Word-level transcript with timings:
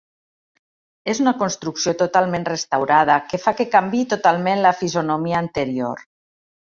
És 1.11 1.19
una 1.25 1.33
construcció 1.41 1.93
totalment 1.99 2.47
restaurada 2.49 3.17
que 3.33 3.39
fa 3.43 3.53
que 3.59 3.67
canviï 3.79 4.03
totalment 4.15 4.63
la 4.67 4.73
fisonomia 4.81 5.37
anterior. 5.47 6.03